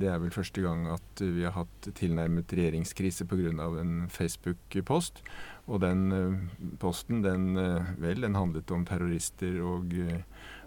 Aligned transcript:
Det 0.00 0.08
er 0.08 0.20
vel 0.22 0.32
første 0.32 0.62
gang 0.64 0.86
at 0.94 1.20
vi 1.20 1.42
har 1.44 1.52
hatt 1.58 1.88
tilnærmet 1.98 2.52
regjeringskrise 2.56 3.26
pga. 3.28 3.50
en 3.80 4.08
Facebook-post. 4.08 5.20
Og 5.68 5.80
den 5.82 6.12
eh, 6.12 6.38
posten, 6.80 7.22
den, 7.22 7.56
eh, 7.56 7.92
vel, 8.00 8.22
den 8.22 8.38
handlet 8.38 8.70
om 8.70 8.86
terrorister 8.86 9.60
og, 9.62 9.92
eh, 9.92 10.22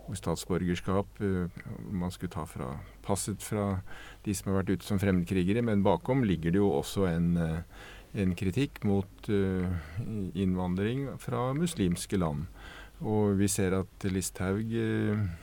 og 0.07 0.17
statsborgerskap. 0.19 1.07
Man 1.89 2.11
skulle 2.11 2.31
ta 2.31 2.43
fra 2.45 2.77
passet 3.03 3.41
fra 3.41 3.81
de 4.25 4.33
som 4.35 4.51
har 4.51 4.61
vært 4.61 4.77
ute 4.77 4.85
som 4.85 4.99
fremmedkrigere. 4.99 5.63
Men 5.63 5.83
bakom 5.83 6.23
ligger 6.27 6.51
det 6.51 6.59
jo 6.59 6.69
også 6.75 7.07
en, 7.07 7.37
en 8.13 8.35
kritikk 8.35 8.83
mot 8.83 9.29
innvandring 10.35 11.07
fra 11.23 11.53
muslimske 11.55 12.19
land. 12.19 12.49
Og 12.99 13.39
vi 13.39 13.47
ser 13.47 13.77
at 13.79 14.05
Listhaug 14.11 14.75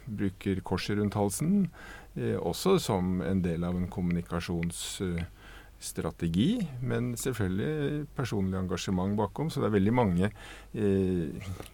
bruker 0.05 0.61
korset 0.61 1.01
rundt 1.01 1.17
halsen 1.17 1.71
også 2.19 2.79
som 2.83 3.21
en 3.23 3.43
del 3.43 3.65
av 3.65 3.77
en 3.79 3.89
kommunikasjonsstrategi, 3.91 6.69
men 6.83 7.17
selvfølgelig 7.19 8.07
personlig 8.17 8.59
engasjement 8.59 9.17
bakom. 9.19 9.51
Så 9.51 9.61
det 9.61 9.67
er 9.71 9.79
veldig 9.79 9.95
mange 9.95 10.31
eh, 10.75 11.29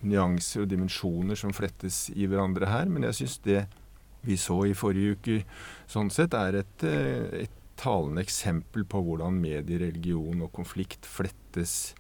nyanser 0.04 0.60
og 0.64 0.70
dimensjoner 0.70 1.34
som 1.40 1.52
flettes 1.56 2.10
i 2.14 2.26
hverandre 2.28 2.66
her. 2.68 2.86
Men 2.92 3.02
jeg 3.08 3.14
syns 3.22 3.38
det 3.46 3.66
vi 4.26 4.36
så 4.40 4.66
i 4.66 4.74
forrige 4.74 5.12
uke 5.16 5.44
sånn 5.90 6.10
sett 6.12 6.34
er 6.36 6.54
et, 6.60 6.84
eh, 6.84 7.46
et 7.46 7.54
talende 7.80 8.20
eksempel 8.24 8.84
på 8.88 9.00
hvordan 9.04 9.40
medie, 9.40 9.78
religion 9.80 10.42
og 10.44 10.52
konflikt 10.56 11.06
flettes 11.08 11.94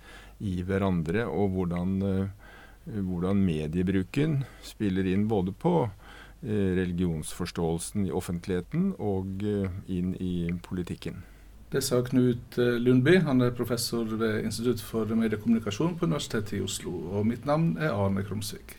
i 0.44 0.62
hverandre, 0.66 1.24
og 1.28 1.50
hvordan, 1.54 2.02
eh, 2.04 2.28
hvordan 3.00 3.36
mediebruken 3.44 4.44
spiller 4.64 5.04
inn 5.08 5.28
både 5.28 5.52
på 5.56 5.74
Eh, 5.86 6.05
religionsforståelsen 6.46 8.06
i 8.06 8.12
offentligheten 8.14 8.92
og 8.98 9.42
eh, 9.42 9.70
inn 9.90 10.14
i 10.20 10.50
politikken. 10.62 11.24
Det 11.72 11.82
sa 11.82 11.98
Knut 12.06 12.58
eh, 12.62 12.76
Lundby. 12.78 13.18
Han 13.26 13.42
er 13.42 13.54
professor 13.56 14.06
ved 14.06 14.44
Institutt 14.44 14.82
for 14.82 15.10
mediekommunikasjon 15.18 15.96
på 15.98 16.06
Universitetet 16.06 16.60
i 16.60 16.62
Oslo. 16.62 16.94
Og 17.18 17.26
mitt 17.26 17.46
navn 17.46 17.74
er 17.80 17.90
Arne 17.90 18.22
Krumsvik. 18.22 18.78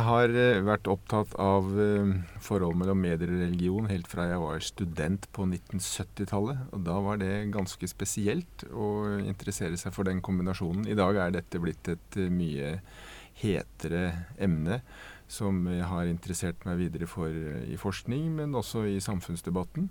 Jeg 0.00 0.06
har 0.06 0.32
eh, 0.32 0.62
vært 0.64 0.88
opptatt 0.88 1.34
av 1.36 1.66
eh, 1.76 2.12
forholdet 2.40 2.78
mellom 2.80 3.02
medier 3.04 3.28
og 3.34 3.42
religion 3.42 3.88
helt 3.90 4.06
fra 4.08 4.24
jeg 4.30 4.40
var 4.40 4.62
student 4.64 5.26
på 5.36 5.44
1970-tallet. 5.44 6.62
Og 6.72 6.86
da 6.86 6.94
var 7.04 7.18
det 7.20 7.50
ganske 7.52 7.88
spesielt 7.90 8.64
å 8.72 8.86
interessere 9.20 9.76
seg 9.76 9.92
for 9.92 10.08
den 10.08 10.22
kombinasjonen. 10.24 10.86
I 10.88 10.96
dag 10.96 11.20
er 11.20 11.34
dette 11.34 11.60
blitt 11.60 11.90
et 11.92 12.16
eh, 12.16 12.32
mye 12.32 12.78
hetere 13.42 14.06
emne 14.40 14.80
som 15.28 15.60
jeg 15.68 15.84
har 15.92 16.08
interessert 16.08 16.64
meg 16.64 16.80
videre 16.80 17.10
for 17.10 17.28
i 17.28 17.76
forskning, 17.76 18.32
men 18.40 18.56
også 18.56 18.86
i 18.88 18.96
samfunnsdebatten. 19.04 19.90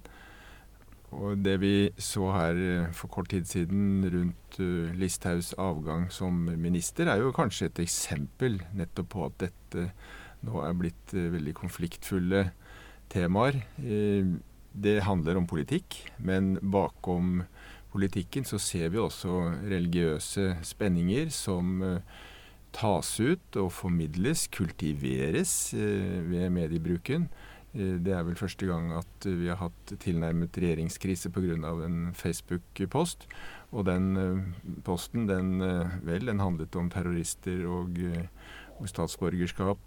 Og 1.15 1.39
det 1.41 1.55
vi 1.63 1.89
så 1.97 2.29
her 2.35 2.59
eh, 2.61 2.91
for 2.93 3.09
kort 3.09 3.31
tid 3.33 3.47
siden 3.49 4.03
rundt 4.13 4.59
uh, 4.61 4.93
Listhaugs 4.93 5.55
avgang 5.57 6.05
som 6.13 6.35
minister, 6.53 7.09
er 7.09 7.23
jo 7.23 7.33
kanskje 7.33 7.69
et 7.69 7.81
eksempel 7.81 8.59
nettopp 8.77 9.09
på 9.15 9.25
at 9.25 9.39
dette 9.47 9.87
nå 10.45 10.61
er 10.61 10.77
blitt 10.77 11.15
uh, 11.17 11.31
veldig 11.33 11.55
konfliktfulle 11.57 12.49
temaer. 13.09 13.57
Det 14.69 14.99
handler 15.01 15.39
om 15.39 15.47
politikk, 15.49 15.95
men 16.21 16.59
bakom 16.61 17.41
politikken 17.89 18.45
så 18.45 18.59
ser 18.61 18.91
vi 18.93 19.01
også 19.01 19.39
religiøse 19.65 20.59
spenninger 20.61 21.31
som 21.33 21.81
tas 22.69 23.09
ut 23.17 23.57
og 23.57 23.71
formidles, 23.73 24.45
kultiveres 24.53 25.73
ved 25.73 26.53
mediebruken. 26.53 27.25
Eh, 27.73 27.97
det 28.01 28.13
er 28.15 28.25
vel 28.25 28.37
første 28.39 28.65
gang 28.69 28.91
at 28.97 29.25
vi 29.27 29.49
har 29.49 29.59
hatt 29.61 29.93
tilnærmet 30.01 30.57
regjeringskrise 30.57 31.29
pga. 31.29 31.55
en 31.85 32.13
Facebook-post. 32.13 33.27
Og 33.71 33.85
den 33.85 34.17
eh, 34.17 34.81
posten, 34.83 35.27
den, 35.27 35.61
eh, 35.61 35.99
vel, 36.03 36.25
den 36.25 36.39
handlet 36.39 36.75
om 36.75 36.89
terrorister 36.89 37.65
og, 37.67 37.99
og 38.79 38.89
statsborgerskap. 38.89 39.77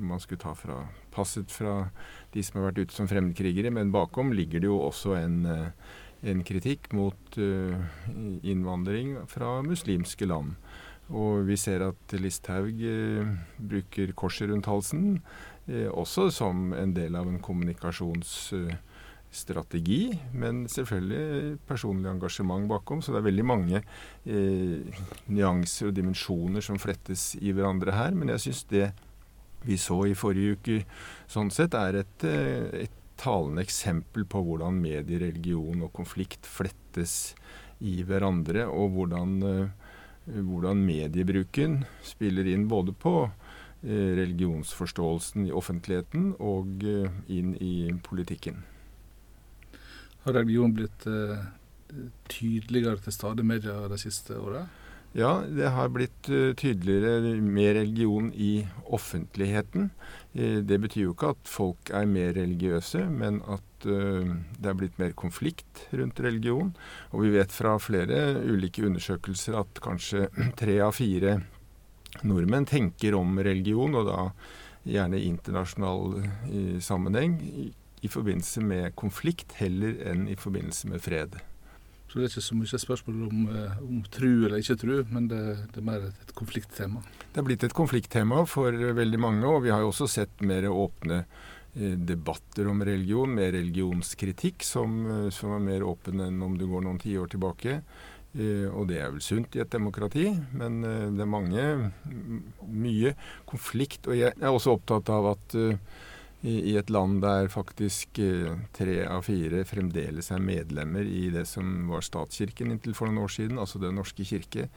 Man 0.00 0.20
skulle 0.20 0.40
ta 0.40 0.54
fra 0.54 0.88
passet 1.12 1.50
fra 1.50 1.90
de 2.32 2.42
som 2.42 2.60
har 2.60 2.70
vært 2.70 2.86
ute 2.86 2.94
som 2.94 3.08
fremmedkrigere. 3.08 3.70
Men 3.70 3.92
bakom 3.92 4.32
ligger 4.32 4.60
det 4.60 4.66
jo 4.66 4.80
også 4.80 5.14
en, 5.20 5.46
en 6.22 6.42
kritikk 6.42 6.92
mot 6.92 7.38
innvandring 8.42 9.18
fra 9.28 9.62
muslimske 9.62 10.26
land. 10.26 10.56
Og 11.06 11.46
vi 11.46 11.54
ser 11.54 11.84
at 11.86 12.16
Listhaug 12.18 12.80
bruker 13.62 14.10
korset 14.16 14.50
rundt 14.50 14.66
halsen 14.66 15.20
også 15.66 16.30
som 16.30 16.70
en 16.78 16.94
del 16.94 17.16
av 17.18 17.26
en 17.26 17.40
kommunikasjonsstrategi, 17.42 20.14
men 20.38 20.68
selvfølgelig 20.70 21.58
personlig 21.66 22.06
engasjement 22.12 22.68
bakom. 22.70 23.02
Så 23.02 23.10
det 23.12 23.18
er 23.20 23.30
veldig 23.30 23.46
mange 23.46 23.82
eh, 23.82 24.78
nyanser 25.26 25.86
og 25.90 25.94
dimensjoner 25.96 26.60
som 26.62 26.78
flettes 26.78 27.36
i 27.40 27.50
hverandre 27.50 27.92
her. 27.96 28.12
Men 28.14 28.28
jeg 28.34 28.40
syns 28.46 28.64
det 28.70 28.92
vi 29.66 29.76
så 29.80 30.06
i 30.06 30.14
forrige 30.14 30.52
uke 30.54 30.84
sånn 31.30 31.50
sett 31.50 31.74
er 31.74 31.94
et, 32.04 32.24
eh, 32.24 32.86
et 32.86 32.92
talende 33.18 33.62
eksempel 33.64 34.24
på 34.28 34.42
hvordan 34.44 34.74
medie, 34.78 35.18
religion 35.18 35.82
og 35.82 35.92
konflikt 35.96 36.46
flettes 36.46 37.34
i 37.82 38.02
hverandre, 38.06 38.66
og 38.70 38.90
hvordan, 38.94 39.42
eh, 39.42 39.68
hvordan 40.36 40.86
mediebruken 40.86 41.84
spiller 42.04 42.46
inn 42.52 42.68
både 42.70 42.92
på 42.94 43.26
Eh, 43.26 43.45
religionsforståelsen 43.86 45.46
i 45.46 45.52
offentligheten 45.54 46.32
og 46.42 46.82
eh, 46.86 47.12
inn 47.32 47.54
i 47.62 47.92
politikken. 48.06 48.64
Har 50.24 50.34
religion 50.34 50.74
blitt 50.74 51.06
uh, 51.06 51.38
tydeligere 52.26 52.98
til 53.04 53.14
stede 53.14 53.44
i 53.44 53.46
media 53.46 53.78
de 53.86 53.98
siste 54.00 54.34
åra? 54.40 54.64
Ja, 55.16 55.38
det 55.46 55.70
har 55.72 55.92
blitt 55.94 56.26
tydeligere 56.58 57.38
med 57.40 57.76
religion 57.78 58.32
i 58.34 58.66
offentligheten. 58.92 59.86
Det 60.34 60.76
betyr 60.82 61.06
jo 61.06 61.14
ikke 61.14 61.30
at 61.32 61.48
folk 61.48 61.92
er 61.94 62.10
mer 62.10 62.34
religiøse, 62.36 63.06
men 63.08 63.38
at 63.48 63.86
det 63.86 64.68
er 64.68 64.76
blitt 64.76 64.98
mer 65.00 65.14
konflikt 65.16 65.86
rundt 65.96 66.20
religion. 66.20 66.74
Og 67.14 67.24
vi 67.24 67.32
vet 67.38 67.54
fra 67.54 67.78
flere 67.80 68.42
ulike 68.44 68.84
undersøkelser 68.90 69.56
at 69.62 69.80
kanskje 69.80 70.26
tre 70.60 70.76
av 70.84 70.92
fire 70.98 71.38
nordmenn 72.24 72.68
tenker 72.68 73.16
om 73.18 73.36
religion, 73.38 73.94
og 73.98 74.06
da 74.08 74.20
gjerne 74.86 75.20
internasjonal 75.20 76.20
i 76.52 76.62
sammenheng, 76.84 77.36
i, 77.42 77.66
i, 78.02 78.08
forbindelse 78.10 78.62
med 78.62 78.94
konflikt 78.98 79.56
heller 79.60 79.98
enn 80.06 80.28
i 80.30 80.38
forbindelse 80.38 80.92
med 80.92 81.02
fred. 81.02 81.38
Så 82.06 82.20
det 82.20 82.26
er 82.26 82.30
ikke 82.30 82.46
så 82.46 82.56
mye 82.56 82.80
spørsmål 82.80 83.26
om, 83.26 83.42
eh, 83.50 83.82
om 83.82 83.98
tru 84.14 84.30
eller 84.46 84.60
ikke 84.62 84.78
tru, 84.78 84.94
men 85.10 85.26
det, 85.28 85.42
det, 85.74 85.82
er 85.82 85.88
mer 85.88 86.06
et 86.06 86.32
konflikttema? 86.38 87.02
Det 87.34 87.42
er 87.42 87.48
blitt 87.48 87.66
et 87.66 87.76
konflikttema 87.76 88.44
for 88.48 88.72
veldig 88.72 89.20
mange, 89.20 89.44
og 89.50 89.64
vi 89.66 89.74
har 89.74 89.82
jo 89.82 89.90
også 89.90 90.08
sett 90.08 90.44
mer 90.46 90.68
åpne 90.70 91.24
eh, 91.24 91.96
debatter 91.98 92.70
om 92.70 92.84
religion, 92.86 93.34
mer 93.34 93.50
religionskritikk, 93.58 94.62
som, 94.64 95.00
eh, 95.10 95.30
som 95.34 95.56
er 95.58 95.66
mer 95.66 95.88
åpen 95.88 96.22
enn 96.28 96.38
om 96.46 96.54
du 96.56 96.68
går 96.70 96.86
noen 96.86 97.02
tiår 97.02 97.34
tilbake. 97.34 97.80
Uh, 98.36 98.68
og 98.76 98.90
det 98.90 98.98
er 99.00 99.12
vel 99.14 99.22
sunt 99.24 99.56
i 99.56 99.62
et 99.62 99.72
demokrati, 99.72 100.26
men 100.56 100.82
uh, 100.84 101.06
det 101.14 101.22
er 101.24 101.30
mange, 101.30 101.62
mye 102.68 103.14
konflikt. 103.48 104.10
Og 104.10 104.18
jeg 104.18 104.34
er 104.36 104.50
også 104.50 104.76
opptatt 104.76 105.08
av 105.14 105.30
at 105.32 105.56
i, 106.46 106.52
i, 106.52 106.74
et 106.76 106.90
land 106.92 107.22
der 107.24 107.48
faktisk 107.50 108.20
tre 108.76 108.96
av 109.08 109.24
fire 109.26 109.62
fremdeles 109.66 110.28
er 110.30 110.44
medlemmer 110.44 111.08
i 111.08 111.30
det 111.32 111.46
som 111.48 111.88
var 111.88 112.04
statskirken 112.04 112.74
inntil 112.74 112.94
for 112.94 113.08
noen 113.08 113.24
år 113.24 113.32
siden, 113.32 113.58
altså 113.58 113.80
Den 113.82 113.96
norske 113.98 114.22
kirke, 114.28 114.68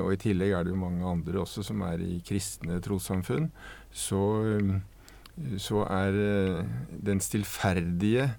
og 0.00 0.08
i 0.14 0.18
tillegg 0.24 0.56
er 0.56 0.64
det 0.64 0.72
jo 0.72 0.80
mange 0.80 1.04
andre 1.06 1.44
også 1.44 1.62
som 1.68 1.84
er 1.86 2.00
i 2.02 2.16
kristne 2.26 2.80
trossamfunn, 2.82 3.50
så, 3.92 4.24
så 5.62 5.84
er 5.84 6.18
den 7.06 7.22
stillferdige 7.22 8.30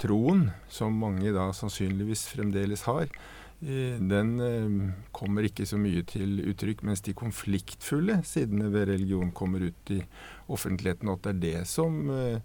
troen, 0.00 0.48
som 0.72 0.96
mange 0.98 1.30
da 1.36 1.50
sannsynligvis 1.54 2.24
fremdeles 2.32 2.88
har, 2.88 3.12
den 3.60 4.40
eh, 4.40 4.90
kommer 5.10 5.42
ikke 5.42 5.66
så 5.66 5.78
mye 5.80 6.04
til 6.06 6.38
uttrykk, 6.46 6.84
mens 6.86 7.02
de 7.02 7.14
konfliktfulle 7.18 8.20
sidene 8.26 8.70
ved 8.70 8.86
religion 8.92 9.32
kommer 9.34 9.64
ut 9.66 9.90
i 9.90 9.98
offentligheten. 10.46 11.10
At 11.10 11.24
det 11.24 11.32
er 11.32 11.40
det 11.42 11.64
som 11.66 12.04
eh, 12.14 12.38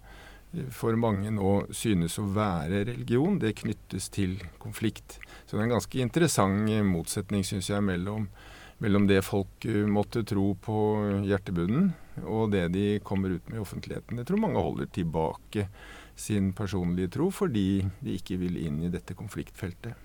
for 0.74 0.98
mange 0.98 1.30
nå 1.34 1.52
synes 1.74 2.18
å 2.18 2.26
være 2.34 2.82
religion, 2.90 3.38
det 3.38 3.56
knyttes 3.62 4.08
til 4.14 4.40
konflikt. 4.62 5.20
Så 5.46 5.54
det 5.54 5.62
er 5.62 5.68
en 5.68 5.76
ganske 5.76 6.02
interessant 6.02 6.72
eh, 6.74 6.82
motsetning, 6.86 7.46
syns 7.46 7.70
jeg, 7.70 7.84
mellom, 7.86 8.26
mellom, 8.82 9.06
det 9.06 9.22
folk 9.22 9.68
måtte 9.86 10.24
tro 10.26 10.50
på 10.58 10.78
hjertebunnen, 11.28 11.92
og 12.26 12.50
det 12.56 12.66
de 12.74 12.88
kommer 13.06 13.36
ut 13.36 13.52
med 13.52 13.60
i 13.60 13.62
offentligheten. 13.62 14.18
Jeg 14.18 14.30
tror 14.30 14.42
mange 14.42 14.66
holder 14.66 14.90
tilbake 14.90 15.68
sin 16.18 16.50
personlige 16.54 17.14
tro 17.14 17.30
fordi 17.34 17.84
de 18.02 18.18
ikke 18.18 18.38
vil 18.42 18.58
inn 18.66 18.82
i 18.82 18.90
dette 18.90 19.14
konfliktfeltet. 19.18 20.03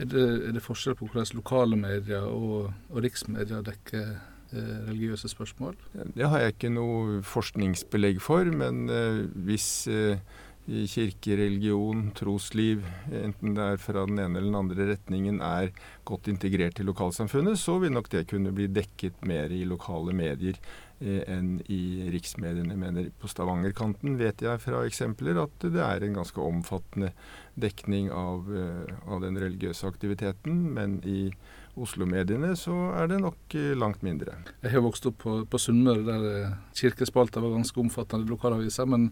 Er 0.00 0.08
det, 0.08 0.22
er 0.48 0.54
det 0.56 0.64
forskjell 0.64 0.96
på 0.98 1.08
hvordan 1.08 1.34
lokale 1.36 1.78
medier 1.78 2.24
og, 2.24 2.70
og 2.90 3.02
riksmedier 3.04 3.64
dekker 3.66 4.06
eh, 4.14 4.78
religiøse 4.88 5.28
spørsmål? 5.28 5.76
Det 6.16 6.28
har 6.28 6.40
jeg 6.40 6.56
ikke 6.56 6.72
noe 6.72 7.20
forskningsbelegg 7.26 8.22
for, 8.24 8.48
men 8.56 8.88
eh, 8.88 9.20
hvis 9.46 9.68
eh, 9.92 10.22
kirke, 10.62 11.36
religion, 11.36 12.06
trosliv, 12.16 12.84
enten 13.10 13.56
det 13.56 13.64
er 13.66 13.82
fra 13.82 14.06
den 14.08 14.20
ene 14.22 14.38
eller 14.38 14.48
den 14.48 14.60
andre 14.60 14.88
retningen, 14.94 15.42
er 15.42 15.72
godt 16.08 16.30
integrert 16.32 16.80
i 16.80 16.86
lokalsamfunnet, 16.86 17.58
så 17.58 17.76
vil 17.82 17.92
nok 17.92 18.08
det 18.12 18.28
kunne 18.30 18.54
bli 18.54 18.70
dekket 18.72 19.20
mer 19.28 19.52
i 19.52 19.64
lokale 19.68 20.14
medier 20.16 20.58
enn 21.02 21.56
i 21.72 22.08
riksmediene. 22.14 22.76
mener 22.78 23.10
På 23.18 23.30
Stavanger-kanten 23.30 24.18
vet 24.20 24.42
jeg 24.42 24.62
fra 24.62 24.84
eksempler 24.86 25.40
at 25.42 25.66
det 25.66 25.82
er 25.82 26.04
en 26.04 26.20
ganske 26.20 26.40
omfattende 26.40 27.12
dekning 27.54 28.10
av, 28.10 28.48
eh, 28.54 28.94
av 29.06 29.20
den 29.20 29.36
religiøse 29.36 29.86
aktiviteten, 29.88 30.62
men 30.74 31.00
i 31.04 31.32
Oslo-mediene 31.72 32.50
så 32.58 32.74
er 33.00 33.06
det 33.08 33.18
nok 33.22 33.54
eh, 33.56 33.72
langt 33.78 34.02
mindre. 34.04 34.34
Jeg 34.60 34.74
har 34.74 34.82
vokst 34.84 35.06
opp 35.08 35.22
på, 35.24 35.36
på 35.48 35.60
Sunnmøre, 35.60 36.04
der 36.04 36.26
eh, 36.28 36.56
kirkespalta 36.76 37.40
var 37.40 37.54
ganske 37.54 37.80
omfattende 37.80 38.28
lokalaviser. 38.28 38.88
Men 38.92 39.08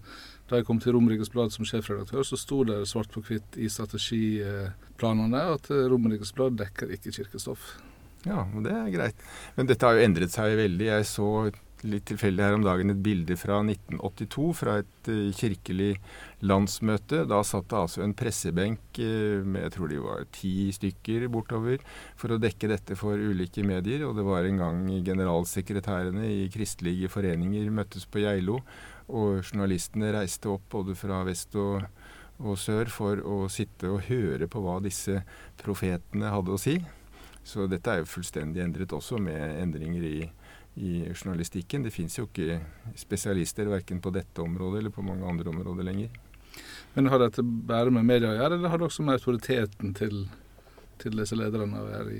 da 0.50 0.60
jeg 0.60 0.66
kom 0.68 0.80
til 0.82 0.92
Romerikes 0.92 1.32
Blad 1.32 1.54
som 1.54 1.64
sjefredaktør, 1.64 2.20
så 2.26 2.36
sto 2.36 2.60
det 2.68 2.82
svart 2.90 3.12
på 3.14 3.24
hvitt 3.24 3.56
i 3.56 3.70
strategiplanene 3.72 5.40
at 5.54 5.72
eh, 5.72 5.86
Romerikes 5.88 6.34
Blad 6.36 6.60
dekker 6.60 6.92
ikke 6.92 7.14
kirkestoff. 7.16 7.78
Ja, 8.28 8.44
det 8.60 8.76
er 8.76 8.92
greit. 8.92 9.24
Men 9.56 9.70
dette 9.70 9.88
har 9.88 9.96
jo 9.96 10.04
endret 10.04 10.34
seg 10.34 10.52
veldig. 10.60 10.90
Jeg 10.90 11.08
så 11.08 11.30
litt 11.86 12.06
tilfeldig 12.10 12.44
her 12.44 12.56
om 12.56 12.64
dagen 12.64 12.92
et 12.92 13.00
bilde 13.04 13.36
fra 13.38 13.60
1982 13.62 14.46
fra 14.58 14.76
et 14.82 15.10
uh, 15.10 15.30
kirkelig 15.36 15.94
landsmøte. 16.44 17.24
Da 17.30 17.40
satt 17.46 17.70
det 17.70 17.78
altså 17.78 18.04
en 18.04 18.14
pressebenk 18.16 19.00
uh, 19.00 19.40
med 19.44 19.66
jeg 19.66 19.74
tror 19.76 19.92
de 19.92 20.02
var 20.04 20.28
ti 20.34 20.54
stykker 20.76 21.26
bortover 21.32 21.82
for 22.20 22.34
å 22.34 22.40
dekke 22.42 22.70
dette 22.72 22.98
for 23.00 23.18
ulike 23.18 23.64
medier. 23.66 24.06
Og 24.08 24.16
det 24.18 24.26
var 24.26 24.46
en 24.48 24.60
gang 24.60 24.84
generalsekretærene 25.06 26.28
i 26.28 26.46
kristelige 26.52 27.10
foreninger 27.12 27.72
møttes 27.74 28.06
på 28.06 28.24
Geilo. 28.24 28.60
Og 29.10 29.40
journalistene 29.42 30.12
reiste 30.14 30.52
opp 30.52 30.68
både 30.70 30.94
fra 30.98 31.24
vest 31.26 31.56
og, 31.58 31.82
og 32.40 32.56
sør 32.60 32.92
for 32.92 33.24
å 33.26 33.42
sitte 33.50 33.90
og 33.90 34.06
høre 34.10 34.48
på 34.50 34.62
hva 34.64 34.78
disse 34.84 35.22
profetene 35.60 36.30
hadde 36.30 36.54
å 36.54 36.60
si. 36.60 36.78
Så 37.42 37.66
dette 37.70 37.90
er 37.90 38.02
jo 38.02 38.10
fullstendig 38.10 38.62
endret 38.62 38.92
også, 38.94 39.18
med 39.18 39.56
endringer 39.62 40.04
i 40.06 40.16
i 40.80 40.92
journalistikken. 41.12 41.84
Det 41.84 41.92
fins 41.94 42.18
jo 42.18 42.26
ikke 42.28 42.60
spesialister 42.98 43.68
verken 43.70 44.00
på 44.00 44.12
dette 44.14 44.42
området 44.42 44.80
eller 44.80 44.94
på 44.94 45.04
mange 45.04 45.28
andre 45.28 45.52
områder 45.52 45.86
lenger. 45.86 46.20
Men 46.94 47.06
Har 47.06 47.20
dette 47.22 47.42
bare 47.42 47.92
med 47.94 48.06
media 48.06 48.32
å 48.32 48.38
gjøre, 48.38 48.56
eller 48.56 48.72
har 48.72 48.80
det 48.80 48.88
også 48.88 49.04
med 49.06 49.20
autoriteten 49.20 49.92
til, 49.94 50.24
til 50.98 51.20
disse 51.20 51.36
lederne 51.38 51.84
å 51.84 51.90
gjøre? 51.92 52.16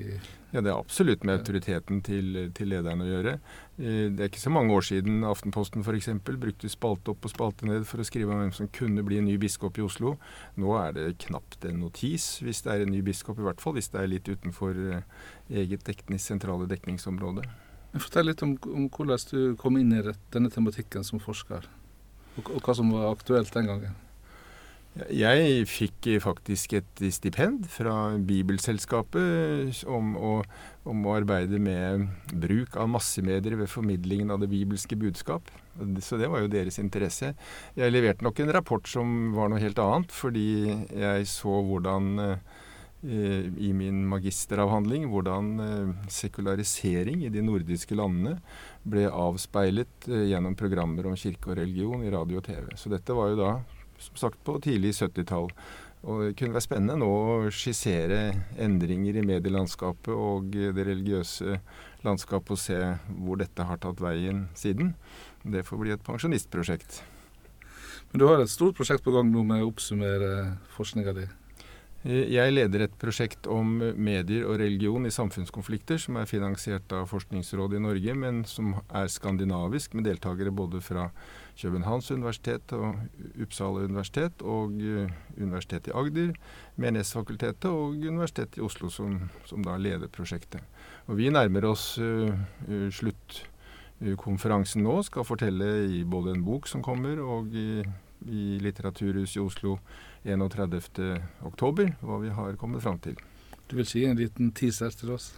ja, 0.52 0.60
Det 0.60 0.70
er 0.70 0.76
absolutt 0.76 1.24
med 1.24 1.40
autoriteten 1.40 2.02
til, 2.06 2.36
til 2.54 2.70
lederne 2.70 3.06
å 3.06 3.08
gjøre. 3.08 3.32
Eh, 3.78 4.10
det 4.14 4.22
er 4.22 4.30
ikke 4.30 4.42
så 4.42 4.52
mange 4.54 4.76
år 4.76 4.86
siden 4.86 5.24
Aftenposten 5.26 5.82
f.eks. 5.86 6.10
brukte 6.26 6.70
spalte 6.70 7.14
opp 7.14 7.26
og 7.26 7.32
spalte 7.32 7.66
ned 7.66 7.86
for 7.88 8.02
å 8.02 8.06
skrive 8.06 8.34
om 8.34 8.42
hvem 8.44 8.54
som 8.54 8.70
kunne 8.74 9.04
bli 9.06 9.18
en 9.18 9.26
ny 9.30 9.38
biskop 9.42 9.78
i 9.80 9.86
Oslo. 9.86 10.16
Nå 10.60 10.76
er 10.78 10.94
det 10.98 11.08
knapt 11.26 11.66
en 11.70 11.82
notis 11.82 12.36
hvis 12.44 12.62
det 12.66 12.74
er 12.74 12.86
en 12.86 12.94
ny 12.94 13.02
biskop, 13.06 13.40
i 13.40 13.48
hvert 13.48 13.62
fall 13.62 13.78
hvis 13.78 13.90
det 13.94 14.02
er 14.02 14.12
litt 14.14 14.30
utenfor 14.30 14.78
eh, 14.86 15.02
eget 15.64 15.86
dekning, 15.88 16.22
sentrale 16.22 16.70
dekningsområde. 16.70 17.48
Fortell 17.96 18.30
litt 18.30 18.42
om, 18.46 18.54
om, 18.70 18.86
hvordan 18.92 19.24
du 19.32 19.56
kom 19.58 19.78
inn 19.80 19.90
i 19.96 20.04
denne 20.30 20.52
tematikken 20.52 21.06
som 21.06 21.22
forsker, 21.22 21.66
og, 22.36 22.46
og 22.46 22.62
hva 22.62 22.76
som 22.78 22.92
var 22.94 23.10
aktuelt 23.10 23.50
den 23.56 23.70
gangen. 23.70 23.98
Jeg 25.14 25.66
fikk 25.70 26.08
faktisk 26.18 26.72
et 26.80 27.02
stipend 27.14 27.68
fra 27.70 28.16
Bibelselskapet 28.26 29.84
om 29.86 30.16
å, 30.18 30.32
om 30.82 31.04
å, 31.06 31.12
arbeide 31.14 31.60
med 31.62 32.08
bruk 32.34 32.74
av 32.74 32.90
massemedier 32.90 33.54
ved 33.60 33.70
formidlingen 33.70 34.34
av 34.34 34.42
det 34.42 34.50
bibelske 34.50 34.98
budskap. 34.98 35.46
Så 36.02 36.18
det 36.18 36.26
var 36.30 36.42
jo 36.42 36.50
deres 36.50 36.80
interesse. 36.82 37.36
Jeg 37.78 37.94
leverte 37.94 38.26
nok 38.26 38.42
en 38.42 38.50
rapport 38.58 38.90
som 38.90 39.30
var 39.36 39.52
noe 39.52 39.62
helt 39.62 39.78
annet, 39.78 40.10
fordi 40.10 40.50
jeg 40.90 41.30
så 41.30 41.60
hvordan 41.70 42.10
Eh, 42.18 42.36
i 43.02 43.72
min 43.72 44.02
magisteravhandling 44.08 45.06
hvordan 45.08 45.46
eh, 45.64 45.92
sekularisering 46.12 47.22
i 47.24 47.30
de 47.32 47.40
nordiske 47.40 47.96
landene 47.96 48.34
ble 48.84 49.06
avspeilet 49.08 50.08
eh, 50.10 50.26
gjennom 50.28 50.56
programmer 50.58 51.08
om 51.08 51.16
kirke 51.16 51.52
og 51.52 51.56
religion 51.62 52.04
i 52.04 52.12
radio 52.12 52.42
og 52.42 52.48
TV. 52.50 52.66
Så 52.76 52.92
dette 52.92 53.16
var 53.16 53.32
jo 53.32 53.38
da, 53.40 53.52
som 54.04 54.20
sagt, 54.26 54.42
på 54.44 54.58
tidlig 54.60 54.92
70-tall. 54.98 55.48
Og 56.00 56.26
det 56.26 56.36
kunne 56.36 56.56
være 56.56 56.64
spennende 56.64 57.00
nå 57.00 57.08
å 57.08 57.48
skissere 57.52 58.20
endringer 58.60 59.20
i 59.20 59.24
medielandskapet 59.32 60.12
og 60.12 60.52
det 60.52 60.84
religiøse 60.84 61.58
landskapet 62.04 62.56
og 62.56 62.60
se 62.60 62.78
hvor 63.16 63.40
dette 63.40 63.64
har 63.68 63.80
tatt 63.80 64.00
veien 64.00 64.46
siden. 64.56 64.94
Det 65.44 65.64
får 65.64 65.80
bli 65.80 65.96
et 65.96 66.04
pensjonistprosjekt. 66.04 67.02
Men 68.12 68.20
du 68.20 68.28
har 68.28 68.40
et 68.42 68.52
stort 68.52 68.76
prosjekt 68.76 69.04
på 69.04 69.12
gang 69.16 69.28
nå 69.32 69.44
med 69.46 69.64
å 69.64 69.68
oppsummere 69.72 70.56
forskninga 70.76 71.16
di? 71.16 71.28
Jeg 72.00 72.54
leder 72.54 72.86
et 72.86 72.94
prosjekt 72.96 73.44
om 73.52 73.74
medier 74.00 74.46
og 74.48 74.56
religion 74.62 75.04
i 75.04 75.12
samfunnskonflikter, 75.12 75.98
som 76.00 76.16
er 76.16 76.30
finansiert 76.30 76.88
av 76.96 77.10
Forskningsrådet 77.10 77.76
i 77.76 77.82
Norge, 77.84 78.14
men 78.16 78.38
som 78.48 78.70
er 78.88 79.10
skandinavisk, 79.12 79.92
med 79.92 80.08
deltakere 80.08 80.48
både 80.48 80.80
fra 80.80 81.10
Københavns 81.60 82.08
universitet 82.10 82.72
og 82.72 82.96
Uppsala 83.36 83.84
universitet, 83.84 84.40
og 84.40 84.80
uh, 84.80 85.12
Universitetet 85.36 85.92
i 85.92 85.96
Agder, 86.00 86.32
Menighetsfakultetet 86.80 87.68
og 87.68 88.00
Universitetet 88.00 88.56
i 88.56 88.64
Oslo, 88.64 88.88
som, 88.88 89.18
som, 89.44 89.60
da 89.60 89.76
leder 89.76 90.08
prosjektet. 90.08 90.64
Og 91.04 91.20
Vi 91.20 91.28
nærmer 91.28 91.68
oss 91.68 91.98
uh, 92.00 92.32
uh, 92.32 92.88
sluttkonferansen 92.96 94.88
nå, 94.88 95.02
skal 95.04 95.28
fortelle 95.28 95.68
i 96.00 96.00
både 96.08 96.32
en 96.32 96.48
bok 96.48 96.64
som 96.70 96.80
kommer, 96.80 97.20
og 97.20 97.52
i, 97.52 97.84
i 98.28 98.58
Litteraturhuset 98.62 99.38
i 99.38 99.44
Oslo 99.44 99.78
31.10, 100.24 101.92
hva 102.00 102.18
vi 102.20 102.34
har 102.34 102.58
kommet 102.60 102.82
fram 102.84 102.98
til. 103.00 103.16
Du 103.70 103.76
vil 103.78 103.86
si 103.88 104.04
en 104.04 104.18
liten 104.18 104.50
teaser 104.56 104.92
til 104.98 105.14
oss? 105.14 105.32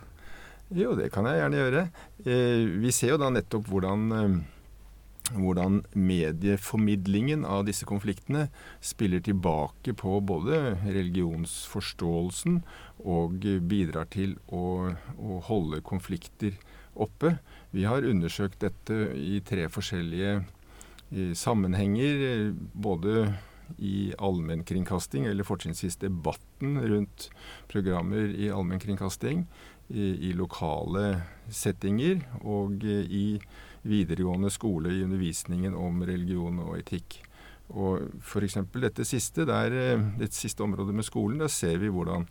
Jo, 0.73 0.95
det 0.97 1.11
kan 1.13 1.27
jeg 1.29 1.43
gjerne 1.43 1.61
gjøre. 1.61 1.85
Eh, 2.25 2.65
vi 2.81 2.93
ser 2.97 3.13
jo 3.13 3.21
da 3.21 3.29
nettopp 3.29 3.67
hvordan, 3.69 4.07
eh, 4.17 5.35
hvordan 5.37 5.83
medieformidlingen 5.93 7.45
av 7.45 7.67
disse 7.69 7.85
konfliktene 7.89 8.47
spiller 8.81 9.21
tilbake 9.21 9.93
på 9.93 10.17
både 10.25 10.79
religionsforståelsen 10.87 12.63
og 13.05 13.45
bidrar 13.69 14.09
til 14.13 14.39
å, 14.49 14.97
å 15.21 15.43
holde 15.51 15.83
konflikter 15.85 16.57
oppe. 16.97 17.37
Vi 17.73 17.85
har 17.85 18.09
undersøkt 18.09 18.65
dette 18.65 19.13
i 19.17 19.41
tre 19.45 19.69
forskjellige 19.73 20.41
sammenhenger. 21.35 22.55
både 22.73 23.33
i 23.79 24.13
allmennkringkasting, 24.19 25.27
eller 25.27 25.45
fortrinnsvis 25.45 25.97
debatten 25.97 26.81
rundt 26.81 27.31
programmer 27.69 28.35
i 28.35 28.51
allmennkringkasting, 28.51 29.47
i, 29.89 30.29
i, 30.29 30.33
lokale 30.33 31.23
settinger 31.53 32.23
og 32.41 32.85
i 32.87 33.41
videregående 33.83 34.51
skole 34.53 34.93
i 34.95 35.03
undervisningen 35.05 35.75
om 35.77 36.01
religion 36.07 36.63
og 36.65 36.79
etikk. 36.79 37.19
Og 37.73 38.09
F.eks. 38.21 38.59
dette 38.73 39.05
siste, 39.09 39.47
der, 39.49 39.75
det 40.19 40.33
siste 40.37 40.65
området 40.65 40.95
med 40.97 41.09
skolen, 41.09 41.43
der 41.43 41.53
ser 41.53 41.79
vi 41.83 41.91
hvordan, 41.93 42.27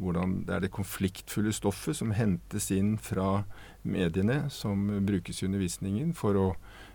hvordan 0.00 0.38
det 0.46 0.56
er 0.56 0.64
det 0.64 0.72
konfliktfulle 0.72 1.52
stoffet 1.52 1.98
som 1.98 2.14
hentes 2.16 2.70
inn 2.72 2.94
fra 3.00 3.42
mediene, 3.82 4.46
som 4.52 4.86
brukes 5.04 5.42
i 5.42 5.48
undervisningen 5.50 6.14
for 6.16 6.38
å 6.38 6.48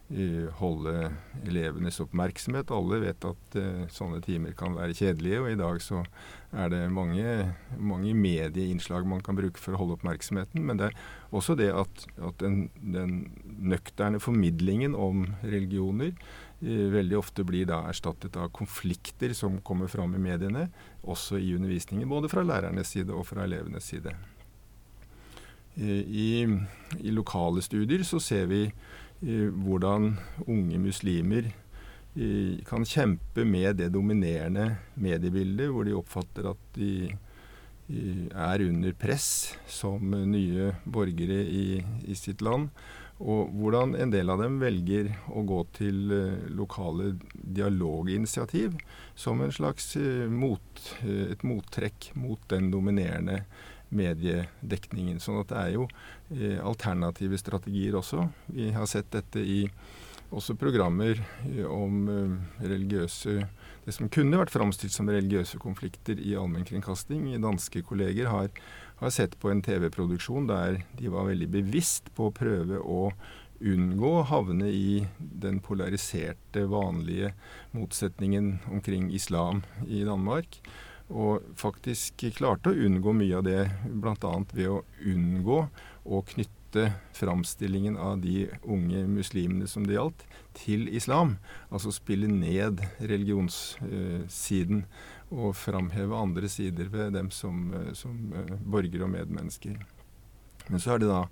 holde 0.07 1.09
elevenes 1.43 1.99
oppmerksomhet. 1.99 2.71
Alle 2.71 3.01
vet 3.01 3.25
at 3.27 3.55
uh, 3.59 3.83
sånne 3.91 4.21
timer 4.23 4.53
kan 4.55 4.77
være 4.77 4.95
kjedelige, 4.95 5.41
og 5.43 5.49
i 5.51 5.57
dag 5.59 5.81
så 5.83 6.03
er 6.55 6.69
det 6.71 6.81
mange, 6.95 7.25
mange, 7.75 8.13
medieinnslag 8.15 9.03
man 9.03 9.19
kan 9.19 9.35
bruke 9.35 9.59
for 9.59 9.75
å 9.75 9.81
holde 9.81 9.97
oppmerksomheten. 9.97 10.63
Men 10.63 10.79
det 10.79 10.87
er 10.87 11.01
også 11.35 11.57
det 11.59 11.73
at, 11.75 12.05
at 12.23 12.39
den, 12.39 12.69
den, 12.79 13.17
nøkterne 13.59 14.21
formidlingen 14.23 14.95
om 14.95 15.25
religioner 15.43 16.13
uh, 16.13 16.85
veldig 16.95 17.17
ofte 17.19 17.43
blir 17.47 17.67
da 17.67 17.81
erstattet 17.89 18.39
av 18.39 18.53
konflikter 18.55 19.35
som 19.35 19.59
kommer 19.59 19.91
fram 19.91 20.15
i 20.15 20.23
mediene, 20.23 20.69
også 21.03 21.35
i 21.35 21.51
undervisningen. 21.57 22.07
Både 22.07 22.31
fra 22.31 22.47
lærernes 22.47 22.95
side 22.95 23.11
og 23.11 23.27
fra 23.27 23.43
elevenes 23.43 23.91
side. 23.91 24.15
Uh, 25.75 25.99
I, 26.07 26.47
I 27.03 27.11
lokale 27.11 27.59
studier 27.65 28.07
så 28.07 28.23
ser 28.23 28.47
vi 28.47 28.69
hvordan 29.21 30.11
unge 30.45 30.77
muslimer 30.81 31.47
kan 32.65 32.85
kjempe 32.85 33.43
med 33.45 33.77
det 33.77 33.87
dominerende 33.93 34.67
mediebildet, 34.97 35.71
hvor 35.73 35.85
de 35.85 35.95
oppfatter 35.97 36.49
at 36.51 36.61
de 36.77 36.91
er 37.87 38.63
under 38.65 38.95
press 38.99 39.57
som 39.69 40.11
nye 40.31 40.71
borgere 40.85 41.43
i, 41.45 41.81
i 42.05 42.17
sitt 42.17 42.41
land. 42.45 42.69
Og 43.17 43.49
hvordan 43.57 43.95
en 43.97 44.11
del 44.13 44.29
av 44.29 44.43
dem 44.43 44.59
velger 44.61 45.09
å 45.33 45.41
gå 45.47 45.63
til 45.73 46.11
uh, 46.11 46.49
lokale 46.53 47.15
dialoginitiativ 47.33 48.75
som 49.17 49.41
en 49.41 49.53
slags 49.53 49.95
uh, 49.97 50.27
mot, 50.29 50.83
uh, 51.01 51.31
et 51.31 51.41
mottrekk 51.47 52.11
mot 52.13 52.43
den 52.53 52.69
dominerende 52.73 53.41
mediedekningen. 53.89 55.21
Sånn 55.23 55.41
at 55.41 55.53
det 55.53 55.61
er 55.61 55.71
jo 55.75 55.87
alternative 56.67 57.39
strategier 57.39 57.95
også. 57.99 58.27
Vi 58.51 58.71
har 58.75 58.89
sett 58.89 59.11
dette 59.15 59.39
i 59.43 59.63
også 60.27 60.57
programmer 60.59 61.21
om 61.71 62.01
religiøse 62.59 63.45
Det 63.87 63.93
som 63.95 64.09
kunne 64.11 64.35
vært 64.35 64.51
framstilt 64.51 64.91
som 64.91 65.07
religiøse 65.07 65.55
konflikter 65.63 66.19
i 66.19 66.33
allmennkringkasting. 66.35 67.29
Danske 67.39 67.79
kolleger 67.87 68.27
har 68.27 68.49
har 68.97 69.09
sett 69.09 69.39
på 69.39 69.51
en 69.51 69.61
TV-produksjon 69.61 70.47
der 70.49 70.81
de 70.97 71.11
var 71.13 71.27
veldig 71.29 71.49
bevisst 71.53 72.09
på 72.17 72.29
å 72.29 72.33
prøve 72.35 72.79
å 72.81 73.11
unngå 73.57 74.09
å 74.19 74.25
havne 74.29 74.69
i 74.69 75.05
den 75.17 75.59
polariserte, 75.65 76.65
vanlige 76.69 77.31
motsetningen 77.77 78.57
omkring 78.69 79.09
islam 79.13 79.63
i 79.85 80.03
Danmark. 80.05 80.59
Og 81.07 81.43
faktisk 81.55 82.25
klarte 82.35 82.73
å 82.73 82.85
unngå 82.87 83.13
mye 83.15 83.39
av 83.39 83.45
det, 83.47 83.61
bl.a. 83.87 84.33
ved 84.51 84.69
å 84.69 84.81
unngå 85.07 85.59
å 86.07 86.21
knytte 86.33 86.89
framstillingen 87.15 87.95
av 87.97 88.19
de 88.21 88.49
unge 88.67 89.05
muslimene 89.07 89.69
som 89.71 89.87
det 89.87 89.95
gjaldt, 89.95 90.25
til 90.57 90.87
islam. 90.91 91.37
Altså 91.71 91.93
spille 91.95 92.27
ned 92.31 92.83
religionssiden. 92.99 94.83
Og 95.27 95.55
framheve 95.59 96.15
andre 96.15 96.47
sider 96.51 96.91
ved 96.91 97.15
dem 97.17 97.31
som, 97.35 97.73
eh, 97.75 97.91
som 97.91 98.29
uh, 98.31 98.53
borgere 98.63 99.03
og 99.03 99.11
medmennesker. 99.11 99.81
Men 100.69 100.79
så 100.79 100.93
er 100.93 101.01
det 101.03 101.09
da 101.11 101.25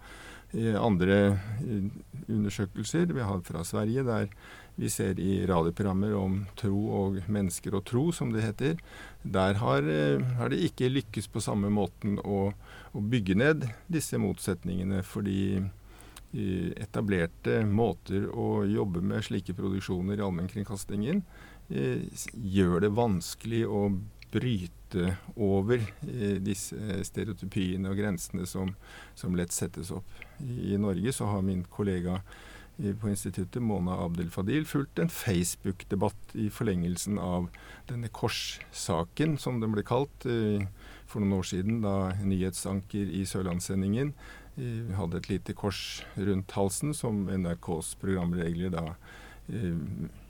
andre 0.79 1.17
uh, 1.35 1.87
undersøkelser 2.31 3.11
vi 3.13 3.23
har 3.25 3.41
fra 3.45 3.63
Sverige, 3.67 4.05
der 4.07 4.29
vi 4.75 4.89
ser 4.91 5.19
i 5.21 5.45
radioprogrammer 5.47 6.15
om 6.19 6.41
tro 6.59 6.79
og 6.97 7.21
mennesker 7.31 7.77
og 7.77 7.85
tro, 7.87 8.09
som 8.11 8.33
det 8.33 8.43
heter. 8.43 8.79
Der 9.23 9.59
har, 9.61 9.87
har 10.35 10.51
det 10.51 10.59
ikke 10.67 10.91
lykkes 10.91 11.29
på 11.31 11.39
samme 11.39 11.69
måten 11.71 12.17
å, 12.19 12.49
å 12.91 13.03
bygge 13.13 13.37
ned 13.39 13.63
disse 13.87 14.19
motsetningene, 14.19 14.99
fordi 15.07 15.63
etablerte 16.75 17.61
måter 17.63 18.25
å 18.27 18.65
jobbe 18.67 18.99
med 18.99 19.23
slike 19.23 19.55
produksjoner 19.55 20.19
i 20.19 20.25
allmennkringkastingen 20.25 21.21
Eh, 21.73 22.03
gjør 22.35 22.83
det 22.83 22.91
vanskelig 22.93 23.63
å 23.65 23.87
bryte 24.29 24.74
over 25.35 25.81
eh, 25.81 26.37
disse 26.43 26.99
stereotypiene 27.07 27.89
og 27.89 27.97
grensene 27.97 28.45
som, 28.49 28.75
som 29.17 29.35
lett 29.37 29.55
settes 29.55 29.91
opp. 29.95 30.07
I, 30.43 30.75
Norge 30.77 31.13
så 31.15 31.29
har 31.31 31.41
min 31.45 31.63
kollega 31.71 32.19
på 32.75 33.09
instituttet, 33.09 33.61
Mona 33.63 33.95
Abdel 34.03 34.29
Fadil, 34.31 34.65
fulgt 34.67 34.99
en 34.99 35.09
Facebook-debatt 35.09 36.33
i 36.35 36.49
forlengelsen 36.51 37.19
av 37.21 37.47
denne 37.87 38.09
korssaken, 38.11 39.37
som 39.39 39.61
den 39.61 39.71
ble 39.71 39.85
kalt 39.87 40.27
eh, 40.27 40.65
for 41.07 41.23
noen 41.23 41.37
år 41.39 41.47
siden, 41.47 41.79
da 41.85 42.11
nyhetsanker 42.19 43.13
i 43.15 43.23
Sørlandssendingen 43.29 44.11
eh, 44.59 44.91
hadde 44.99 45.21
et 45.21 45.31
lite 45.31 45.55
kors 45.55 46.03
rundt 46.19 46.51
halsen, 46.57 46.91
som 46.97 47.29
NRKs 47.31 47.95
programregler 48.01 48.75
da 48.75 48.85
eh, 49.47 49.79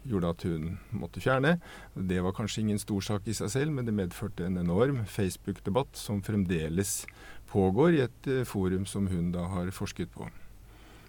gjorde 0.06 0.32
at 0.32 0.46
hun 0.48 0.78
måtte 0.96 1.24
fjerne. 1.24 1.58
Det 1.96 2.22
var 2.24 2.36
kanskje 2.38 2.64
ingen 2.66 2.82
stor 2.82 3.04
sak 3.06 3.28
i 3.28 3.36
seg 3.38 3.52
selv, 3.54 3.76
men 3.76 3.88
det 3.88 3.96
medførte 3.98 4.48
en 4.48 4.60
enorm 4.62 5.04
Facebook-debatt 5.10 5.98
som 6.00 6.24
fremdeles 6.26 7.04
pågår 7.52 7.98
i 7.98 8.04
et 8.06 8.32
uh, 8.32 8.44
forum 8.48 8.86
som 8.90 9.10
hun 9.12 9.32
da 9.36 9.48
har 9.54 9.72
forsket 9.76 10.14
på. 10.16 10.30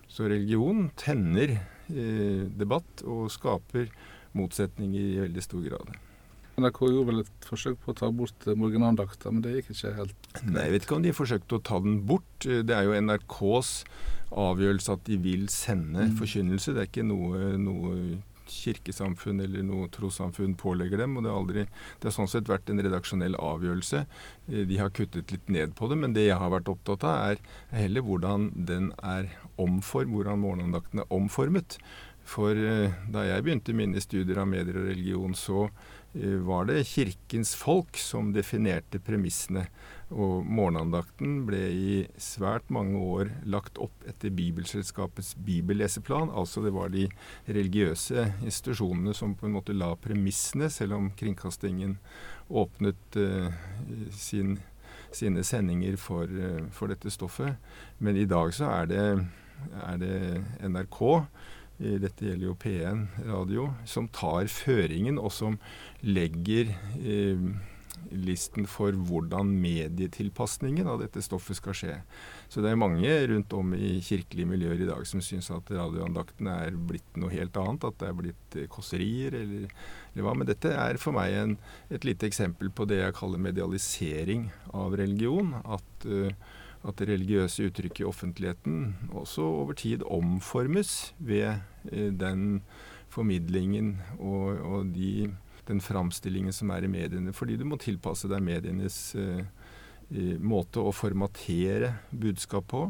Så 0.08 0.28
religion 0.30 0.86
tenner 0.96 1.56
eh, 1.90 2.44
debatt 2.56 3.02
og 3.04 3.26
skaper 3.34 3.88
motsetninger 4.38 5.00
i 5.00 5.22
veldig 5.24 5.42
stor 5.42 5.64
grad. 5.64 5.96
NRK 6.56 6.78
gjorde 6.86 7.08
vel 7.10 7.20
et 7.20 7.48
forsøk 7.50 7.80
på 7.82 7.92
å 7.92 7.96
ta 7.98 8.08
bort 8.14 8.46
morgenandakta, 8.56 9.32
men 9.34 9.42
det 9.44 9.58
gikk 9.58 9.74
ikke 9.74 9.92
helt 9.98 10.30
Nei, 10.46 10.62
Jeg 10.62 10.72
vet 10.72 10.86
ikke 10.86 10.96
om 10.96 11.04
de 11.04 11.12
forsøkte 11.16 11.58
å 11.58 11.64
ta 11.68 11.80
den 11.84 11.98
bort. 12.08 12.46
Det 12.46 12.72
er 12.72 12.86
jo 12.86 12.96
NRKs 12.96 13.72
avgjørelse 14.46 14.96
at 14.96 15.04
de 15.10 15.18
vil 15.20 15.50
sende 15.52 16.06
mm. 16.08 16.16
forkynnelse. 16.22 16.72
Det 16.72 16.84
er 16.84 16.88
ikke 16.88 17.04
noe, 17.10 17.50
noe 17.60 17.98
kirkesamfunn 18.52 19.42
eller 19.44 19.64
noe 19.66 19.88
trossamfunn 19.92 20.56
pålegger 20.58 21.02
dem. 21.02 21.16
og 21.16 21.26
Det 21.26 21.32
aldri, 21.32 21.66
det 22.00 22.08
har 22.10 22.16
sånn 22.16 22.30
sett 22.30 22.50
vært 22.50 22.70
en 22.70 22.82
redaksjonell 22.82 23.38
avgjørelse. 23.40 24.06
Eh, 24.48 24.64
de 24.68 24.80
har 24.80 24.94
kuttet 24.94 25.32
litt 25.34 25.48
ned 25.52 25.76
på 25.78 25.90
det, 25.90 26.00
men 26.00 26.16
det 26.16 26.28
jeg 26.28 26.40
har 26.40 26.52
vært 26.52 26.72
opptatt 26.72 27.06
av, 27.06 27.36
er 27.36 27.80
heller 27.82 28.06
hvordan 28.06 28.50
den 28.68 28.92
er 29.02 29.30
omform, 29.62 30.12
hvordan 30.16 30.42
morgenandakten 30.44 31.04
er 31.04 31.12
omformet. 31.14 31.78
For 32.26 32.58
eh, 32.58 32.94
da 33.12 33.22
jeg 33.22 33.44
begynte 33.46 33.74
mine 33.76 34.02
studier 34.02 34.40
av 34.42 34.48
medier 34.50 34.80
og 34.80 34.88
religion, 34.88 35.34
så 35.38 35.68
eh, 36.16 36.34
var 36.42 36.66
det 36.66 36.82
kirkens 36.90 37.54
folk 37.58 37.98
som 38.02 38.32
definerte 38.34 38.98
premissene 38.98 39.68
og 40.10 40.42
morgenandakten 40.42 41.38
ble 41.46 41.62
i 41.70 41.94
svært 42.22 42.66
mange 42.74 42.98
år 42.98 43.30
lagt 43.46 43.78
opp 43.82 44.06
etter 44.10 44.34
Bibelselskapets 44.34 45.36
bibelleseplan. 45.46 46.32
Altså 46.34 46.64
det 46.66 46.74
var 46.74 46.90
de 46.94 47.06
religiøse 47.46 48.26
institusjonene 48.42 49.14
som 49.14 49.34
på 49.38 49.46
en 49.46 49.56
måte 49.58 49.74
la 49.74 49.92
premissene, 49.94 50.70
selv 50.70 50.98
om 50.98 51.10
kringkastingen 51.18 51.96
åpnet 52.46 53.18
uh, 53.18 53.50
sin, 54.14 54.60
sine 55.10 55.42
sendinger 55.46 55.98
for, 55.98 56.30
for, 56.70 56.94
dette 56.94 57.10
stoffet. 57.10 57.58
Men 57.98 58.18
i 58.18 58.28
dag 58.30 58.54
så 58.54 58.70
er 58.70 58.90
det, 58.94 59.04
er 59.82 59.98
det 59.98 60.16
NRK 60.70 61.02
dette 61.78 62.24
gjelder 62.24 62.46
jo 62.48 62.56
P1 62.60 63.06
radio, 63.28 63.70
som 63.84 64.08
tar 64.08 64.48
føringen, 64.52 65.18
og 65.20 65.32
som 65.34 65.58
legger 66.04 66.70
eh, 67.02 67.48
listen 68.12 68.66
for 68.70 68.94
hvordan 69.08 69.50
medietilpasningen 69.60 70.88
av 70.88 71.00
dette 71.02 71.22
stoffet 71.24 71.58
skal 71.58 71.76
skje. 71.76 71.94
Så 72.48 72.62
det 72.62 72.70
er 72.70 72.80
mange 72.80 73.10
rundt 73.30 73.54
om 73.56 73.72
i 73.76 73.96
kirkelige 74.04 74.48
miljøer 74.48 74.82
i 74.82 74.88
dag 74.88 75.06
som 75.08 75.22
syns 75.24 75.50
at 75.54 75.70
radioandakten 75.72 76.50
er 76.52 76.76
blitt 76.76 77.18
noe 77.18 77.32
helt 77.34 77.56
annet. 77.60 77.88
At 77.88 77.98
det 78.02 78.10
er 78.10 78.20
blitt 78.20 78.58
eh, 78.58 78.68
kåserier 78.72 79.38
eller, 79.40 79.66
eller, 80.12 80.26
hva. 80.26 80.36
Men 80.36 80.50
dette 80.50 80.72
er 80.72 81.00
for 81.02 81.16
meg 81.16 81.34
en, 81.40 81.56
et 81.90 82.06
lite 82.06 82.28
eksempel 82.28 82.70
på 82.70 82.86
det 82.88 83.02
jeg 83.02 83.18
kaller 83.18 83.42
medialisering 83.42 84.48
av 84.76 84.96
religion. 84.98 85.56
At, 85.64 86.06
uh, 86.06 86.30
at 86.86 87.00
det 87.00 87.08
religiøse 87.10 87.66
uttrykket 87.68 88.04
i 88.04 88.08
offentligheten 88.08 88.76
også 89.10 89.42
over 89.62 89.76
tid 89.78 90.04
omformes 90.06 91.14
ved 91.18 91.58
uh, 91.92 92.12
den 92.14 92.62
formidlingen 93.12 93.96
og, 94.18 94.60
og 94.60 94.94
de 94.94 95.32
den 95.66 95.82
framstillingen 95.82 96.54
som 96.54 96.70
er 96.70 96.86
i 96.86 96.90
mediene. 96.90 97.34
Fordi 97.34 97.56
du 97.58 97.66
må 97.66 97.78
tilpasse 97.82 98.30
deg 98.30 98.44
medienes 98.44 98.98
uh, 99.18 99.42
måte 100.38 100.82
å 100.82 100.94
formatere 100.94 101.96
budskap 102.10 102.68
på. 102.70 102.86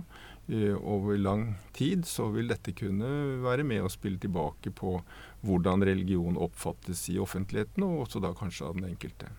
Uh, 0.51 0.77
over 0.79 1.17
lang 1.19 1.49
tid 1.77 2.05
så 2.09 2.29
vil 2.35 2.53
dette 2.53 2.77
kunne 2.77 3.41
være 3.45 3.65
med 3.67 3.87
å 3.87 3.93
spille 3.93 4.21
tilbake 4.23 4.75
på 4.77 4.99
hvordan 5.47 5.85
religion 5.87 6.39
oppfattes 6.39 7.09
i 7.15 7.19
offentligheten, 7.23 7.85
og 7.87 8.07
også 8.07 8.23
da 8.23 8.35
kanskje 8.37 8.69
av 8.69 8.79
den 8.79 8.91
enkelte. 8.93 9.33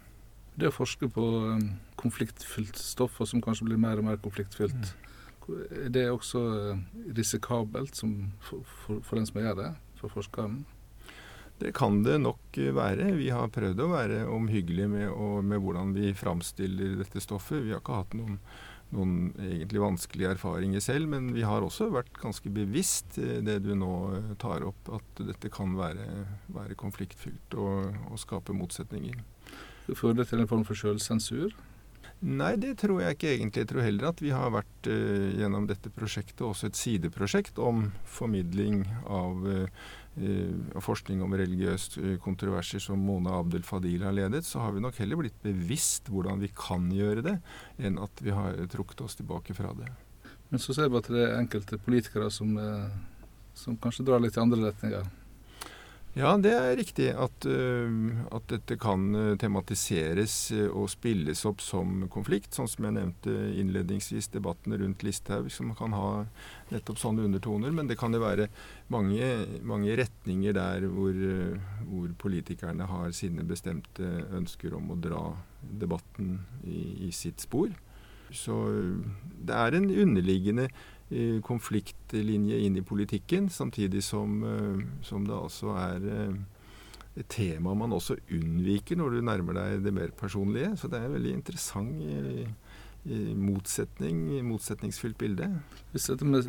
Det 0.57 0.71
å 0.71 0.73
forske 0.73 1.09
på 1.13 1.25
um, 1.53 1.67
konfliktfylt 1.99 2.79
stoff, 2.81 3.19
og 3.21 3.29
som 3.29 3.43
kanskje 3.43 3.67
blir 3.69 3.81
mer 3.81 4.01
og 4.01 4.07
mer 4.07 4.17
konfliktfylt, 4.21 4.93
mm. 4.93 5.59
er 5.85 5.91
det 5.93 6.07
også 6.09 6.41
risikabelt 7.17 8.01
for, 8.01 8.63
for, 8.85 9.03
for 9.05 9.19
den 9.19 9.29
som 9.29 9.37
gjør 9.43 9.61
det, 9.61 9.69
for 10.01 10.13
forskeren? 10.17 10.63
Det 11.57 11.73
kan 11.73 12.03
det 12.05 12.19
nok 12.21 12.57
være. 12.77 13.11
Vi 13.17 13.29
har 13.33 13.49
prøvd 13.53 13.79
å 13.81 13.89
være 13.89 14.17
omhyggelige 14.29 14.89
med, 14.91 15.13
med 15.45 15.61
hvordan 15.63 15.93
vi 15.95 16.11
framstiller 16.13 16.99
dette 16.99 17.21
stoffet. 17.23 17.63
Vi 17.65 17.73
har 17.73 17.81
ikke 17.81 17.97
hatt 17.97 18.13
noen, 18.17 18.35
noen, 18.93 19.15
egentlig 19.41 19.81
vanskelige 19.81 20.35
erfaringer 20.35 20.83
selv, 20.85 21.09
men 21.15 21.31
vi 21.33 21.45
har 21.47 21.65
også 21.65 21.89
vært 21.93 22.13
ganske 22.21 22.51
bevisst 22.53 23.17
eh, 23.21 23.39
det 23.45 23.57
du 23.65 23.73
nå 23.75 23.93
eh, 24.19 24.35
tar 24.41 24.67
opp, 24.69 24.93
at 24.99 25.23
dette 25.25 25.49
kan 25.53 25.73
være, 25.79 26.05
være 26.53 26.77
konfliktfylt 26.77 27.57
og, 27.57 27.97
og 28.11 28.21
skape 28.21 28.55
motsetninger. 28.55 29.17
Fører 29.95 30.21
det 30.21 30.27
til 30.31 30.43
en 30.43 30.49
form 30.49 30.65
for 30.67 30.75
sjølsensur? 30.75 31.55
Nei, 32.17 32.55
det 32.57 32.79
tror 32.81 33.03
jeg 33.03 33.13
ikke 33.13 33.29
egentlig. 33.29 33.61
Jeg 33.61 33.69
tror 33.69 33.85
heller 33.85 34.07
at 34.09 34.21
vi 34.23 34.31
har 34.33 34.49
vært 34.49 34.89
uh, 34.89 35.27
gjennom 35.37 35.67
dette 35.69 35.91
prosjektet 35.93 36.41
også 36.47 36.71
et 36.71 36.79
sideprosjekt 36.79 37.59
om 37.61 37.91
formidling 38.09 38.81
av 39.05 39.45
uh, 39.45 39.83
uh, 40.17 40.79
forskning 40.81 41.21
om 41.21 41.35
religiøse 41.37 42.17
kontroverser 42.23 42.81
som 42.81 43.03
Mona 43.05 43.35
Abdel 43.37 43.61
Fadil 43.67 44.07
har 44.07 44.17
ledet. 44.17 44.47
Så 44.49 44.63
har 44.63 44.73
vi 44.73 44.81
nok 44.81 44.97
heller 44.97 45.21
blitt 45.21 45.37
bevisst 45.45 46.09
hvordan 46.09 46.41
vi 46.41 46.49
kan 46.57 46.89
gjøre 46.89 47.25
det, 47.27 47.37
enn 47.77 48.01
at 48.01 48.25
vi 48.25 48.33
har 48.33 48.57
trukket 48.73 49.05
oss 49.05 49.19
tilbake 49.21 49.53
fra 49.57 49.75
det. 49.77 49.91
Men 50.49 50.63
så 50.63 50.73
ser 50.73 50.89
vi 50.89 50.97
at 50.97 51.11
det 51.13 51.21
er 51.21 51.37
enkelte 51.37 51.77
politikere 51.83 52.31
som, 52.33 52.55
som 53.53 53.77
kanskje 53.83 54.07
drar 54.07 54.23
litt 54.23 54.39
i 54.39 54.41
andre 54.41 54.71
retninger. 54.71 55.05
Ja, 56.17 56.31
det 56.41 56.49
er 56.49 56.71
riktig 56.79 57.11
at, 57.13 57.45
uh, 57.45 58.21
at 58.33 58.47
dette 58.49 58.77
kan 58.81 59.03
uh, 59.13 59.35
tematiseres 59.37 60.49
uh, 60.55 60.63
og 60.71 60.87
spilles 60.89 61.43
opp 61.45 61.61
som 61.61 62.07
konflikt. 62.09 62.55
Sånn 62.57 62.69
som 62.71 62.87
jeg 62.87 62.95
nevnte 62.95 63.33
innledningsvis, 63.61 64.31
debattene 64.33 64.79
rundt 64.81 65.05
Listhaug, 65.05 65.51
som 65.53 65.75
kan 65.77 65.93
ha 65.93 66.09
nettopp 66.71 66.97
sånne 67.03 67.27
undertoner. 67.29 67.75
Men 67.75 67.91
det 67.91 67.99
kan 68.01 68.17
jo 68.17 68.23
være 68.23 68.49
mange, 68.93 69.29
mange 69.61 69.93
retninger 69.99 70.57
der 70.57 70.87
hvor, 70.89 71.21
hvor, 71.85 72.09
politikerne 72.25 72.89
har 72.89 73.13
sine 73.13 73.45
bestemte 73.45 74.09
ønsker 74.39 74.73
om 74.73 74.95
å 74.95 74.97
dra 74.97 75.21
debatten 75.61 76.39
i, 76.65 77.11
i 77.11 77.13
sitt 77.13 77.45
spor. 77.45 77.69
Så 78.33 78.57
det 79.37 79.55
er 79.55 79.77
en 79.77 79.91
underliggende 79.91 80.71
konfliktlinje 81.41 82.59
inn 82.65 82.77
i 82.77 82.83
politikken, 82.83 83.49
samtidig 83.49 84.03
som, 84.03 84.43
eh, 84.43 84.85
som 85.01 85.27
det 85.27 85.35
altså 85.35 85.75
er 85.79 86.07
eh, 86.11 86.33
et 87.17 87.29
tema 87.29 87.73
man 87.73 87.95
også 87.95 88.17
unnviker 88.29 88.99
når 88.99 89.15
du 89.15 89.21
nærmer 89.21 89.53
deg 89.57 89.85
det 89.85 89.93
mer 89.93 90.11
personlige. 90.11 90.75
Så 90.77 90.91
det 90.91 90.99
er 90.99 91.07
en 91.07 91.15
veldig 91.17 91.33
interessant 91.33 92.03
motsetning, 93.07 94.43
motsetningsfylt 94.43 95.17
bilde. 95.17 95.47
Hvis 95.91 96.09
dette 96.11 96.25
med, 96.25 96.47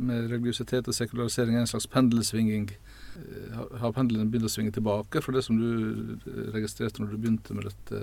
med 0.00 0.30
religiøsitet 0.32 0.88
og 0.88 0.94
sekularisering 0.94 1.56
er 1.56 1.60
en 1.60 1.70
slags 1.70 1.86
pendelsvinging, 1.86 2.70
eh, 2.72 3.60
har 3.78 3.94
pendelen 3.94 4.30
begynt 4.30 4.48
å 4.48 4.52
svinge 4.52 4.74
tilbake 4.74 5.22
fra 5.22 5.36
det 5.36 5.44
som 5.46 5.60
du 5.60 6.18
registrerte 6.52 7.02
når 7.02 7.14
du 7.14 7.20
begynte 7.20 7.54
med 7.54 7.70
dette? 7.70 8.02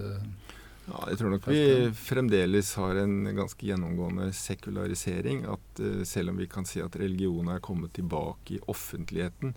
Ja, 0.90 1.04
jeg 1.12 1.20
tror 1.20 1.34
nok 1.34 1.48
vi 1.52 1.64
fremdeles 1.94 2.72
har 2.80 2.98
en 3.04 3.22
ganske 3.38 3.68
gjennomgående 3.68 4.32
sekularisering. 4.34 5.44
At 5.50 5.82
uh, 5.84 6.02
selv 6.08 6.34
om 6.34 6.40
vi 6.42 6.50
kan 6.50 6.66
si 6.66 6.82
at 6.82 6.98
religion 7.00 7.52
er 7.54 7.62
kommet 7.64 7.94
tilbake 7.98 8.58
i 8.58 8.62
offentligheten, 8.72 9.54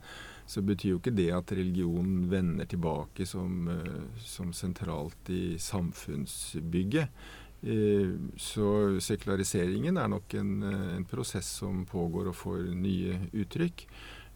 så 0.46 0.60
betyr 0.66 0.90
jo 0.90 1.00
ikke 1.00 1.14
det 1.16 1.30
at 1.32 1.54
religion 1.56 2.26
vender 2.30 2.68
tilbake 2.68 3.26
som, 3.28 3.70
uh, 3.70 4.18
som 4.20 4.52
sentralt 4.56 5.32
i 5.32 5.56
samfunnsbygget. 5.56 7.24
Uh, 7.62 8.18
så 8.36 8.98
sekulariseringen 9.00 9.96
er 9.96 10.10
nok 10.12 10.36
en, 10.36 10.56
en 10.98 11.08
prosess 11.08 11.48
som 11.62 11.86
pågår 11.88 12.28
og 12.32 12.40
får 12.44 12.66
nye 12.76 13.22
uttrykk. 13.32 13.86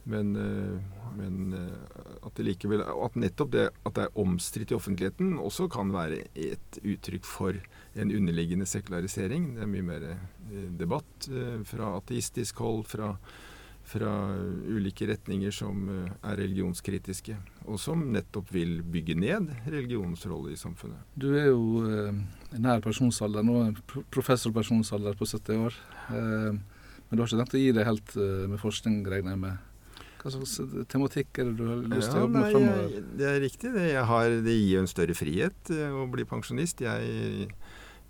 Men, 0.07 0.35
eh, 0.35 0.79
men 1.17 1.53
eh, 1.53 2.05
at 2.23 2.37
det 2.37 2.45
likevel 2.47 2.83
At 2.87 3.17
nettopp 3.19 3.51
det 3.51 3.65
at 3.67 3.97
det 3.97 4.05
er 4.05 4.21
omstridt 4.21 4.71
i 4.71 4.77
offentligheten, 4.77 5.35
også 5.41 5.67
kan 5.71 5.91
være 5.91 6.23
et 6.35 6.79
uttrykk 6.79 7.27
for 7.27 7.59
en 7.97 8.13
underliggende 8.13 8.67
sekularisering. 8.69 9.53
Det 9.57 9.65
er 9.65 9.71
mye 9.71 9.87
mer 9.89 10.07
eh, 10.13 10.71
debatt 10.79 11.27
fra 11.67 11.91
ateistisk 11.97 12.61
hold, 12.63 12.85
fra, 12.87 13.11
fra 13.87 14.13
ulike 14.69 15.09
retninger 15.09 15.51
som 15.51 15.89
er 15.89 16.39
religionskritiske, 16.39 17.35
og 17.67 17.81
som 17.81 18.05
nettopp 18.13 18.53
vil 18.55 18.79
bygge 18.85 19.17
ned 19.19 19.51
religionens 19.67 20.23
rolle 20.29 20.53
i 20.53 20.59
samfunnet. 20.59 21.03
Du 21.19 21.33
er 21.35 21.49
jo 21.49 21.83
nær 22.55 22.83
pensjonsalder 22.85 23.43
nå, 23.47 23.59
professorpensjonsalder 24.13 25.19
på 25.19 25.27
70 25.27 25.65
år. 25.67 25.79
Men 26.11 27.15
du 27.15 27.23
har 27.23 27.27
ikke 27.27 27.41
tenkt 27.41 27.57
å 27.57 27.63
gi 27.63 27.73
deg 27.75 27.87
helt 27.87 28.15
med 28.51 28.61
forskning, 28.61 29.01
regner 29.07 29.35
jeg 29.35 29.43
med? 29.47 29.66
Hva 30.21 30.31
slags 30.33 30.55
tematikk 30.89 31.41
er 31.41 31.49
det 31.49 31.57
du 31.59 31.65
har 31.69 31.81
lyst 31.83 32.09
til 32.09 32.17
ja, 32.17 32.21
å 32.21 32.25
jobbe 32.25 32.41
med 32.41 32.55
fremover? 32.55 33.03
Det 33.19 33.27
er 33.29 33.41
riktig. 33.43 33.73
Det, 33.75 33.89
har, 34.09 34.37
det 34.45 34.55
gir 34.55 34.81
en 34.81 34.89
større 34.89 35.17
frihet 35.17 35.73
eh, 35.73 35.93
å 35.93 36.07
bli 36.11 36.25
pensjonist. 36.27 36.81
Jeg, 36.85 37.49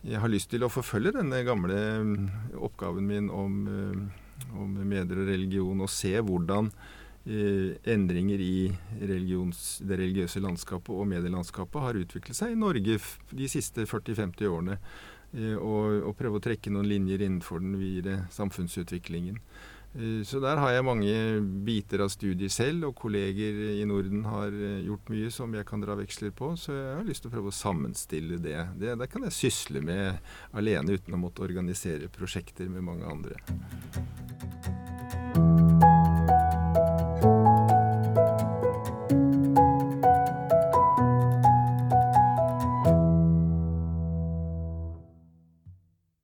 jeg, 0.06 0.22
har 0.24 0.32
lyst 0.32 0.52
til 0.54 0.64
å 0.64 0.72
forfølge 0.72 1.18
denne 1.18 1.42
gamle 1.48 1.82
mm, 2.08 2.30
oppgaven 2.70 3.10
min 3.10 3.28
om, 3.34 3.60
eh, 3.68 4.48
om 4.56 4.80
medier 4.80 5.20
og 5.24 5.34
religion, 5.34 5.84
og 5.84 5.92
se 5.92 6.16
hvordan 6.16 6.72
eh, 6.72 7.76
endringer 7.92 8.42
i 8.46 8.56
religions, 9.02 9.82
det 9.84 10.00
religiøse 10.00 10.42
landskapet 10.48 10.96
og 10.96 11.12
medielandskapet 11.12 11.88
har 11.90 12.02
utviklet 12.06 12.40
seg 12.40 12.56
i 12.56 12.62
Norge 12.64 13.02
de 13.36 13.52
siste 13.52 13.84
40-50 13.84 14.52
årene. 14.54 14.82
Og, 15.38 16.06
og, 16.08 16.14
prøve 16.16 16.40
å 16.40 16.42
trekke 16.42 16.72
noen 16.72 16.88
linjer 16.88 17.20
innenfor 17.20 17.60
den 17.60 17.74
videre 17.78 18.22
samfunnsutviklingen. 18.32 19.42
Eh, 19.98 20.24
så 20.24 20.40
der 20.40 20.60
har 20.62 20.74
jeg 20.76 20.86
mange 20.86 21.14
biter 21.66 22.04
av 22.06 22.12
studiet 22.14 22.54
selv, 22.54 22.90
og 22.90 22.98
kolleger 23.00 23.80
i 23.82 23.86
Norden 23.90 24.26
har 24.30 24.54
eh, 24.54 24.84
gjort 24.86 25.10
mye 25.14 25.32
som 25.34 25.56
jeg 25.58 25.66
kan 25.70 25.82
dra 25.82 25.98
veksler 25.98 26.34
på. 26.38 26.54
Så 26.60 26.76
jeg 26.76 27.00
har 27.00 27.08
lyst 27.08 27.26
til 27.26 27.32
å 27.32 27.36
prøve 27.38 27.54
å 27.54 27.58
sammenstille 27.58 28.38
det. 28.44 28.60
Det, 28.78 28.94
det 29.02 29.10
kan 29.12 29.26
jeg 29.26 29.38
sysle 29.38 29.82
med 29.82 30.22
alene 30.58 30.98
uten 30.98 31.18
å 31.18 31.22
måtte 31.22 31.46
organisere 31.48 32.12
prosjekter 32.14 32.70
med 32.70 32.86
mange 32.86 33.10
andre. 33.10 33.42